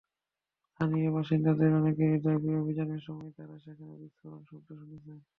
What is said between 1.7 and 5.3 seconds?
অনেকের দাবি, অভিযানের সময় তাঁরা সেখানে বিস্ফোরণের শব্দ শুনেছেন।